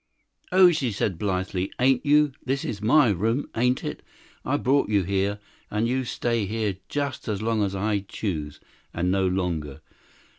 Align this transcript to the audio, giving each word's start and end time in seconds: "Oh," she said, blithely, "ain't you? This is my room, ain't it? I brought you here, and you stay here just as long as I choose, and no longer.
"Oh," 0.51 0.71
she 0.71 0.91
said, 0.91 1.19
blithely, 1.19 1.71
"ain't 1.79 2.03
you? 2.03 2.31
This 2.43 2.65
is 2.65 2.81
my 2.81 3.09
room, 3.11 3.45
ain't 3.55 3.83
it? 3.83 4.01
I 4.43 4.57
brought 4.57 4.89
you 4.89 5.03
here, 5.03 5.37
and 5.69 5.87
you 5.87 6.05
stay 6.05 6.47
here 6.47 6.77
just 6.89 7.27
as 7.27 7.43
long 7.43 7.61
as 7.61 7.75
I 7.75 7.99
choose, 7.99 8.59
and 8.95 9.11
no 9.11 9.27
longer. 9.27 9.81